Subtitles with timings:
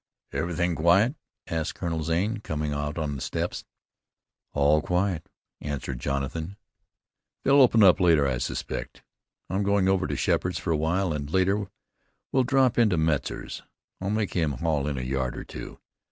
[0.31, 1.13] "Everything quiet?"
[1.45, 3.65] asked Colonel Zane, coming out on the steps.
[4.51, 6.57] "All quiet," answered Jonathan.
[7.43, 9.03] "They'll open up later, I suspect.
[9.47, 11.67] I'm going over to Sheppard's for a while, and, later,
[12.31, 13.61] will drop into Metzar's.
[13.99, 15.77] I'll make him haul in a yard or two.